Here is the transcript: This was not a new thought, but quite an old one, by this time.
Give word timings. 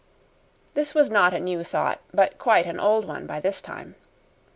This 0.73 0.95
was 0.95 1.11
not 1.11 1.31
a 1.31 1.39
new 1.39 1.63
thought, 1.63 1.99
but 2.11 2.39
quite 2.39 2.65
an 2.65 2.79
old 2.79 3.05
one, 3.05 3.27
by 3.27 3.39
this 3.39 3.61
time. 3.61 3.93